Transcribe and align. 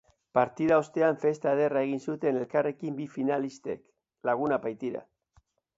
Partida 0.35 0.79
ostean 0.83 1.19
festa 1.25 1.51
ederra 1.59 1.83
egin 1.89 2.01
zuten 2.07 2.41
elkarrekin 2.41 2.99
bi 3.03 3.09
finalistek, 3.19 3.87
lagunak 4.31 4.67
baitira. 4.67 5.07